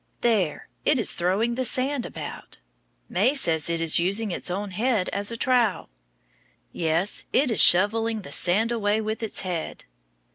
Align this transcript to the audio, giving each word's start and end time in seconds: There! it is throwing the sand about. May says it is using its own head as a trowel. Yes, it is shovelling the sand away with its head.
There! 0.21 0.67
it 0.83 0.97
is 0.97 1.13
throwing 1.13 1.53
the 1.53 1.63
sand 1.63 2.07
about. 2.07 2.57
May 3.07 3.35
says 3.35 3.69
it 3.69 3.79
is 3.79 3.99
using 3.99 4.31
its 4.31 4.49
own 4.49 4.71
head 4.71 5.09
as 5.09 5.29
a 5.29 5.37
trowel. 5.37 5.89
Yes, 6.71 7.25
it 7.31 7.51
is 7.51 7.61
shovelling 7.61 8.23
the 8.23 8.31
sand 8.31 8.71
away 8.71 8.99
with 8.99 9.21
its 9.21 9.41
head. 9.41 9.85